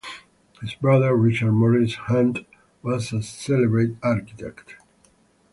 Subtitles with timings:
[0.61, 2.39] His brother Richard Morris Hunt
[2.81, 4.77] was a celebrated architect.